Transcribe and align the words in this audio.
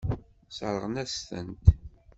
Sseṛɣen-asent-t. 0.49 1.65